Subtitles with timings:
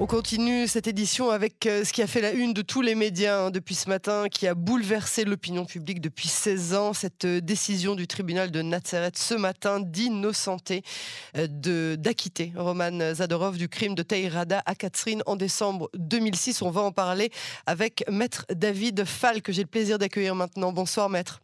[0.00, 2.96] On continue cette édition avec euh, ce qui a fait la une de tous les
[2.96, 6.92] médias hein, depuis ce matin, qui a bouleversé l'opinion publique depuis 16 ans.
[6.92, 10.82] Cette euh, décision du tribunal de Nazareth ce matin d'innocenter,
[11.36, 16.62] euh, d'acquitter Roman Zadorov du crime de Teirada à Catherine en décembre 2006.
[16.62, 17.30] On va en parler
[17.66, 20.72] avec maître David Fall, que j'ai le plaisir d'accueillir maintenant.
[20.72, 21.40] Bonsoir maître.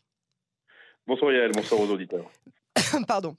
[1.06, 2.28] Bonsoir Yael, bonsoir aux auditeurs.
[3.06, 3.36] Pardon.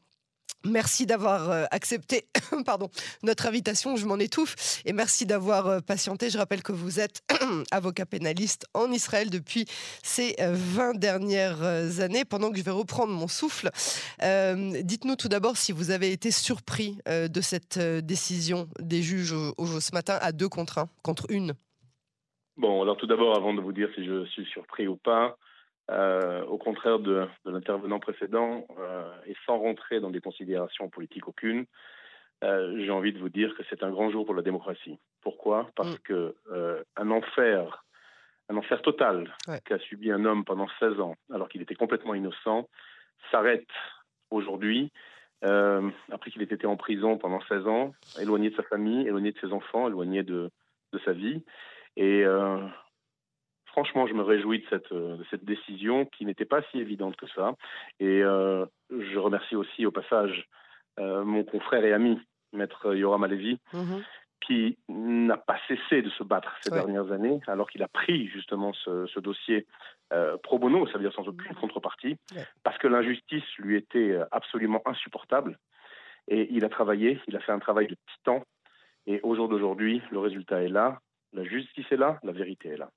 [0.65, 2.25] Merci d'avoir euh, accepté
[2.65, 2.89] pardon,
[3.23, 6.29] notre invitation, je m'en étouffe, et merci d'avoir euh, patienté.
[6.29, 7.23] Je rappelle que vous êtes
[7.71, 9.65] avocat pénaliste en Israël depuis
[10.03, 11.63] ces 20 euh, dernières
[11.99, 12.25] années.
[12.25, 13.69] Pendant que je vais reprendre mon souffle,
[14.21, 19.93] dites-nous tout d'abord si vous avez été surpris de cette décision des juges au, ce
[19.93, 21.53] matin à deux contre un, contre une.
[22.57, 25.37] Bon, alors tout d'abord, avant de vous dire si je suis surpris ou pas,
[25.91, 31.65] euh, au contraire de, l'intervenant précédent, euh, et sans rentrer dans des considérations politiques aucunes,
[32.43, 34.99] euh, j'ai envie de vous dire que c'est un grand jour pour la démocratie.
[35.21, 35.69] Pourquoi?
[35.75, 35.99] Parce mm.
[35.99, 36.35] que
[36.95, 37.83] un enfer,
[38.49, 39.35] un enfer total
[39.65, 42.67] qu'a subi un homme pendant 16 ans, alors qu'il était complètement innocent,
[43.29, 43.67] s'arrête
[44.29, 44.91] aujourd'hui.
[45.41, 49.39] après qu'il ait été en prison pendant 16 ans, éloigné de sa famille, éloigné de
[49.39, 50.49] ses enfants, éloigné de,
[50.93, 51.43] de sa vie.
[51.97, 52.23] Et
[53.71, 57.15] franchement, je me réjouis de cette, euh, de cette décision qui n'était pas si évidente
[57.15, 57.53] que ça.
[57.99, 60.47] Et euh, je remercie aussi au passage
[60.99, 62.19] euh, mon confrère et ami,
[62.53, 64.03] maître Yoram Alevi, mhm.
[64.41, 68.73] qui n'a pas cessé de se battre ces dernières années, alors qu'il a pris justement
[68.73, 69.65] ce, dossier
[70.43, 72.17] pro bono, ça veut dire sans aucune contrepartie,
[72.63, 75.57] parce que l'injustice lui était absolument insupportable.
[76.27, 78.43] Et il a travaillé, il a fait un travail de titan.
[79.07, 80.99] Et au jour d'aujourd'hui, le résultat est là,
[81.31, 82.89] la justice est là, la vérité est là.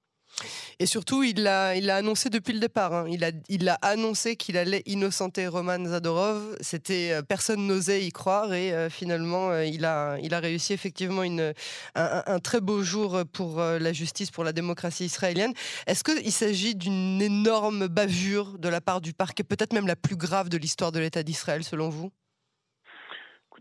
[0.79, 2.93] Et surtout, il l'a il a annoncé depuis le départ.
[2.93, 3.07] Hein.
[3.11, 6.57] Il, a, il a annoncé qu'il allait innocenter Roman Zadorov.
[6.61, 10.73] C'était euh, personne n'osait y croire et euh, finalement, euh, il, a, il a réussi
[10.73, 11.53] effectivement une,
[11.95, 15.53] un, très beau jour pour la justice, pour la démocratie israélienne.
[15.87, 20.17] Est-ce qu'il s'agit d'une énorme bavure de la part du parquet, peut-être même la plus
[20.17, 22.11] grave de l'histoire de l'État d'Israël, selon vous?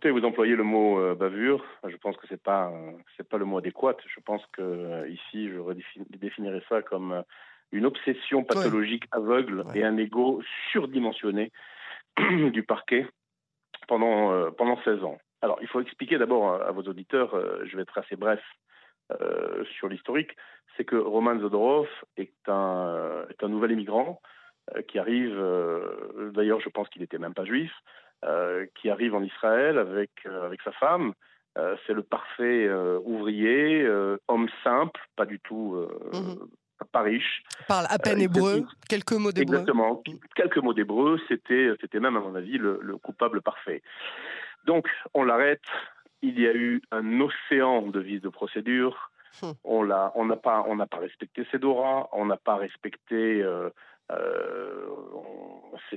[0.03, 1.63] Écoutez, vous employez le mot bavure.
[1.87, 2.69] Je pense que c'est pas
[3.15, 3.95] c'est pas le mot adéquat.
[4.05, 7.23] Je pense que ici, je définirais ça comme
[7.71, 10.41] une obsession pathologique aveugle et un ego
[10.73, 11.53] surdimensionné
[12.51, 13.07] du parquet
[13.87, 15.19] pendant pendant 16 ans.
[15.41, 17.31] Alors, il faut expliquer d'abord à, vos auditeurs.
[17.63, 18.43] je vais être assez bref
[19.77, 20.35] sur l'historique.
[20.75, 21.87] C'est que Roman Zodorov
[22.17, 24.21] est un est un nouvel immigrant
[24.89, 25.41] qui arrive.
[26.33, 27.71] D'ailleurs, je pense qu'il n'était même pas juif.
[28.25, 31.13] Euh, qui arrive en Israël avec, euh, avec sa femme.
[31.57, 32.69] Euh, c'est le parfait
[33.03, 33.87] ouvrier,
[34.27, 35.75] homme simple, pas du tout
[36.13, 36.47] mhm.
[36.91, 37.43] pas riche.
[37.67, 39.55] Parle à peine hébreu, quelques mots d'hébreu.
[39.55, 40.01] Exactement,
[40.35, 43.81] quelques mots d'hébreu, c'était, c'était même à mon avis le, coupable parfait.
[44.65, 45.61] Donc on l'arrête,
[46.21, 49.11] il y a eu un océan de vices de procédure,
[49.41, 49.53] hum.
[49.63, 53.69] on n'a pas, on n'a pas respecté ses droits, on n'a pas respecté euh,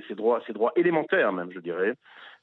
[0.07, 1.95] ses droits, ses droits élémentaires même, je dirais.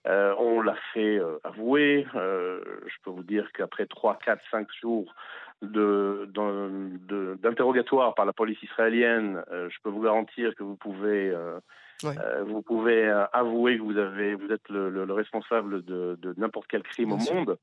[0.06, 2.06] Euh, on l'a fait euh, avouer.
[2.12, 5.14] je peux vous dire qu'après 3, 4, 5 jours
[5.62, 11.34] d'interrogatoire de, par la police israélienne, je peux vous garantir que vous pouvez,
[12.03, 17.12] vous pouvez avouer que vous, avez, vous êtes le, responsable de, de n'importe quel crime
[17.12, 17.56] au monde.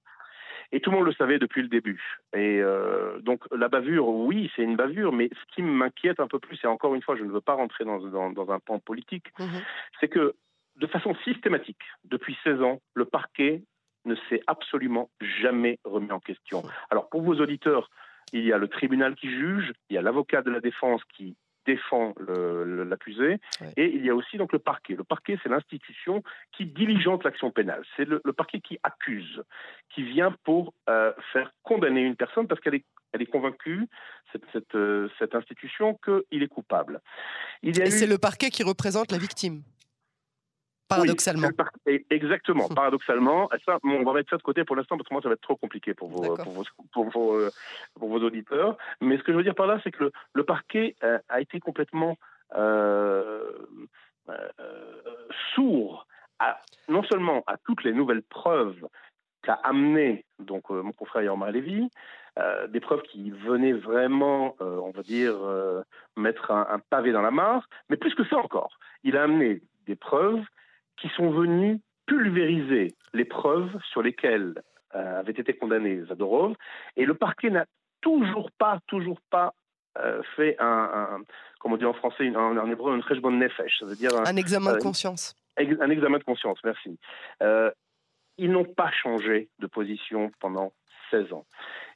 [0.72, 2.02] Et tout le monde le savait depuis le début.
[2.34, 6.40] Et euh, donc la bavure, oui, c'est une bavure, mais ce qui m'inquiète un peu
[6.40, 9.28] plus, et encore une fois, je ne veux pas rentrer dans, dans, un pan politique,
[9.40, 9.62] mhm.
[10.00, 10.36] c'est que
[10.78, 13.64] de façon systématique, depuis 16 ans, le parquet
[14.06, 15.10] ne s'est absolument
[15.42, 16.64] jamais remis en question.
[16.90, 17.90] Alors pour vos auditeurs,
[18.34, 21.36] il y a le tribunal qui juge, il y a l'avocat de la défense qui
[21.66, 23.40] défend l'accusé.
[23.78, 24.96] Et il y a aussi donc le parquet.
[24.96, 27.84] Le parquet, c'est l'institution qui diligente l'action pénale.
[27.96, 29.44] C'est le, parquet qui accuse,
[29.94, 33.88] qui vient pour euh, faire condamner une personne parce qu'elle est, elle est convaincue,
[34.32, 37.02] cette, cette, euh, cette institution, qu'il est coupable.
[37.62, 39.64] Il et c'est le parquet qui représente la victime
[40.96, 41.50] paradoxalement.
[42.10, 43.50] exactement, paradoxalement.
[43.66, 45.42] Ça, on va mettre ça de côté pour l'instant parce que moi ça va être
[45.42, 46.36] trop compliqué pour vos,
[46.92, 47.50] pour vos, euh,
[47.96, 48.78] pour vos, auditeurs.
[49.02, 51.60] Mais ce que je veux dire par là, c'est que le, parquet euh, a été
[51.60, 52.18] complètement
[52.56, 53.42] euh,
[55.56, 56.08] sourd
[56.40, 58.88] à, non seulement à toutes les nouvelles preuves
[59.44, 61.90] qu'a amené donc mon confrère Yorma Lévy,
[62.70, 65.36] des preuves qui venaient vraiment, on va dire,
[66.16, 69.62] mettre un, un, pavé dans la mare, mais plus que ça encore, il a amené
[69.88, 70.44] des preuves
[71.02, 74.62] qui sont venus pulvériser les preuves sur lesquelles
[74.96, 76.56] euh, avait été condamné Zadorov,
[76.96, 77.66] et le parquet n'a
[78.02, 79.54] toujours pas, toujours pas
[79.98, 81.22] euh, fait un,
[81.60, 84.36] comment dire en français, en, en hébreu, une très bonne nefesh, ça veut dire un,
[84.36, 85.36] examen de euh, conscience.
[85.58, 86.98] Un examen de conscience, merci.
[88.38, 90.74] ils n'ont pas changé de position pendant
[91.12, 91.46] 16 ans.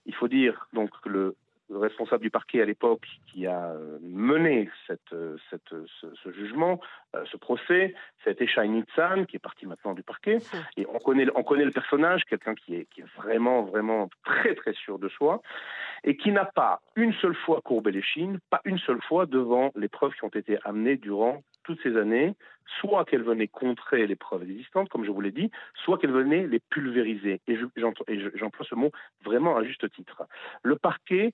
[0.06, 1.36] il faut dire donc que le
[1.70, 6.80] le responsable du parquet à l'époque qui a euh, mené cette, euh, cette, ce, jugement,
[7.16, 10.40] euh, ce procès, c'était Shai Nitzan, qui est parti maintenant du parquet.
[10.78, 14.54] Et on connaît, on connaît le personnage, quelqu'un qui est, qui est vraiment, vraiment très,
[14.56, 15.42] très sûr de soi,
[16.04, 19.72] et qui n'a pas une seule fois courbé les chines, pas une seule fois devant
[19.76, 22.36] les preuves qui ont été amenées durant toutes ces années,
[22.80, 25.52] soit qu'elles venaient contrer les preuves existantes, comme je vous l'ai dit,
[25.84, 27.42] soit qu'elles venaient les pulvériser.
[27.48, 27.58] Et
[28.36, 28.92] j'emploie ce mot
[29.24, 30.24] vraiment à juste titre.
[30.64, 31.34] Le parquet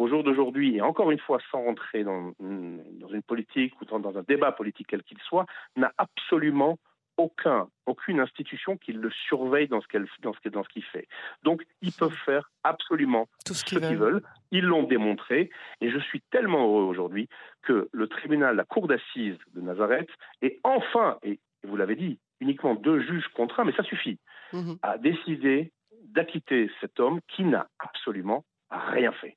[0.00, 4.16] au jour d'aujourd'hui, et encore une fois sans rentrer dans, dans une politique ou dans,
[4.16, 5.44] un débat politique quel qu'il soit,
[5.76, 6.78] n'a absolument
[7.18, 11.06] aucun, aucune institution qui le surveille dans ce qu'il dans ce, dans ce qu'il fait.
[11.42, 14.22] Donc, ils peuvent faire absolument Tout ce qu'ils veulent.
[14.52, 15.50] Ils l'ont démontré.
[15.82, 17.28] Et je suis tellement heureux aujourd'hui
[17.60, 20.08] que le tribunal, la cour d'assises de Nazareth,
[20.40, 24.18] est enfin, et vous l'avez dit, uniquement deux juges contre un, mais ça suffit,
[24.54, 25.72] mmh a décidé
[26.04, 29.36] d'acquitter cet homme qui n'a absolument rien fait.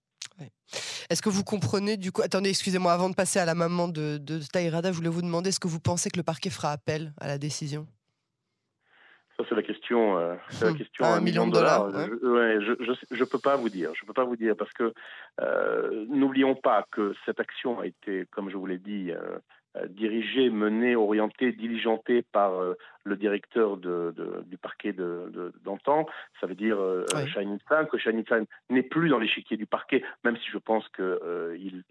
[1.10, 4.18] Est-ce que vous comprenez du coup Attendez, excusez-moi, avant de passer à la maman de,
[4.18, 7.28] de je voulais vous demander est-ce que vous pensez que le parquet fera appel à
[7.28, 7.88] la décision?
[9.38, 11.90] Ça, c'est la question, euh, c'est la hum, question à un million de dollars.
[11.92, 13.92] Je, ne peux pas vous dire.
[13.96, 14.94] Je peux pas vous dire parce que
[15.42, 19.40] euh, n'oublions pas que cette action a été, comme je vous l'ai dit, euh,
[19.76, 24.14] euh, dirigé, mené, orienté, diligenté par euh, le directeur de,
[24.46, 26.04] du parquet d'antan.
[26.04, 26.08] De,
[26.40, 27.58] ça veut dire euh, Shining
[27.92, 28.24] que Shining
[28.70, 31.84] n'est plus dans l'échiquier du parquet, même si je pense qu'il euh, il,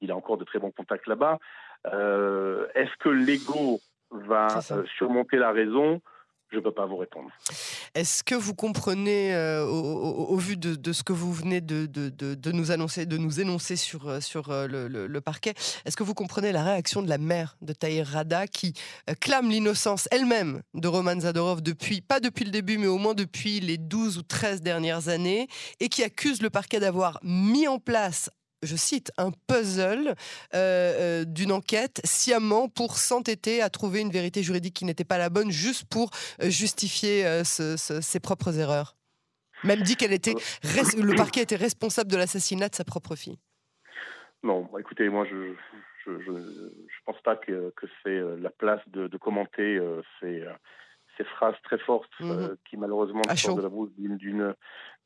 [0.00, 1.38] il, a encore de très bons contacts là-bas.
[1.84, 3.78] Est-ce que l'ego
[4.10, 4.48] va
[4.96, 6.00] surmonter la raison?
[6.50, 7.30] Je ne peux pas vous répondre.
[7.94, 13.06] Est-ce que vous comprenez, euh, au, vu de, ce que vous venez de, nous annoncer,
[13.06, 15.54] de nous énoncer sur, euh, euh, le, parquet,
[15.84, 18.74] est-ce que vous comprenez la réaction de la mère de Tahir Rada qui
[19.20, 23.60] clame l'innocence elle-même de Roman Zadorov depuis, pas depuis le début, mais au moins depuis
[23.60, 25.48] les 12 ou 13 dernières années,
[25.80, 28.30] et qui accuse le parquet d'avoir mis en place
[28.64, 30.14] je cite, un puzzle euh,
[30.54, 35.30] euh, d'une enquête sciemment pour s'entêter à trouver une vérité juridique qui n'était pas la
[35.30, 36.10] bonne, juste pour
[36.42, 38.96] euh, justifier ses propres erreurs.
[39.64, 43.38] Même dit qu'elle était, le parquet était responsable de l'assassinat de sa propre fille.
[44.42, 45.54] Non, bah, écoutez, moi je
[46.06, 47.72] je, pense pas que,
[48.02, 49.80] c'est la place de, commenter
[50.20, 50.44] ces,
[51.16, 53.90] ces phrases très fortes mmh qui malheureusement sortent de la bouche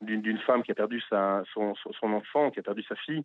[0.01, 3.23] d'une femme qui a perdu sa, son, son, enfant, qui a perdu sa fille.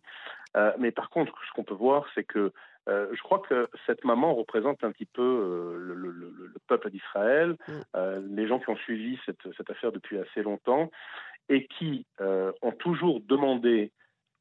[0.55, 2.51] Euh, mais par contre, ce qu'on peut voir, c'est que
[2.87, 6.91] euh, je crois que cette maman représente un petit peu euh, le, le, le, peuple
[6.91, 8.35] d'Israël, mm.
[8.35, 10.91] les gens qui ont suivi cette, cette, affaire depuis assez longtemps
[11.49, 13.91] et qui ont toujours demandé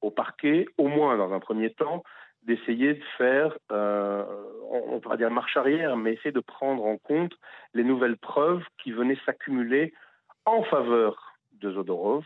[0.01, 2.03] au parquet, au moins dans un premier temps,
[2.45, 7.33] d'essayer de faire, on, on dire marche arrière, mais essayer de prendre en compte
[7.73, 9.93] les nouvelles preuves qui venaient s'accumuler
[10.45, 12.25] en faveur de Zodorov.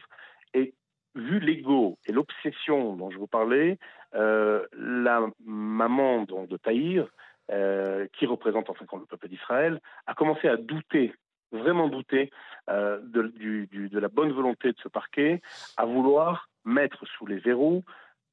[0.55, 0.75] Et
[1.15, 3.79] vu l'ego et l'obsession dont je vous parlais,
[4.15, 7.09] euh, la maman de Tahir,
[7.51, 11.13] euh, qui représente en fin de le peuple d'Israël, a commencé à douter,
[11.53, 12.31] vraiment douter
[12.71, 13.33] euh, de,
[13.71, 15.41] de, la bonne volonté de ce parquet,
[15.77, 17.85] à vouloir mettre sous les verrous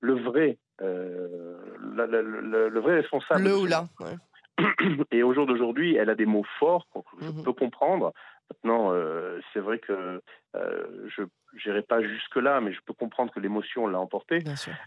[0.02, 3.44] le vrai, le, vrai responsable.
[3.44, 3.86] Le ou là.
[5.12, 7.44] Et au jour d'aujourd'hui, elle a des mots forts que je mhm.
[7.44, 8.14] peux comprendre.
[8.50, 10.22] Maintenant, euh, c'est vrai que
[10.56, 11.24] euh, je
[11.66, 14.44] n'irai pas jusque-là, mais je peux comprendre que l'émotion l'a emporté.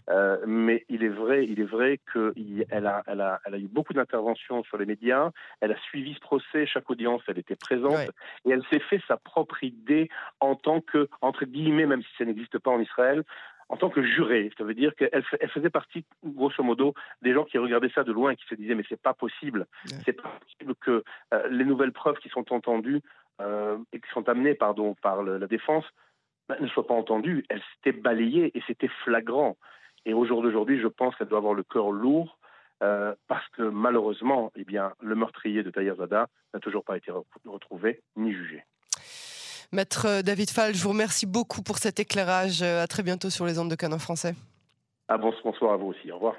[0.09, 3.67] Euh, mais il est vrai, il est vrai qu'elle a, elle a, elle a eu
[3.67, 5.31] beaucoup d'interventions sur les médias.
[5.59, 8.09] Elle a suivi ce procès, chaque audience, elle était présente,
[8.45, 12.25] et elle s'est fait sa propre idée en tant que, entre guillemets, même si ça
[12.25, 13.23] n'existe pas en Israël,
[13.69, 14.51] en tant que juré.
[14.57, 15.23] Ça veut dire qu'elle
[15.53, 18.75] faisait partie, grosso modo, des gens qui regardaient ça de loin et qui se disaient
[18.75, 19.67] mais c'est pas possible,
[20.05, 21.03] c'est pas possible que
[21.49, 23.01] les nouvelles preuves qui sont entendues
[23.41, 25.85] euh, et qui sont amenées pardon, par la défense
[26.49, 27.45] bah, ne soient pas entendues.
[27.49, 29.55] Elle s'était balayée et c'était flagrant.
[30.05, 32.37] Et au jour d'aujourd'hui, je pense qu'elle doit avoir le cœur lourd
[32.83, 37.11] euh, parce que malheureusement, eh bien, le meurtrier de Tahir Zada n'a toujours pas été
[37.45, 38.63] retrouvé ni jugé.
[39.71, 42.61] Maître euh, David Fall, je vous remercie beaucoup pour cet éclairage.
[42.61, 44.35] À très bientôt sur les ondes de Canon français.
[45.07, 46.11] Ah bon, bonsoir à vous aussi.
[46.11, 46.35] Au revoir.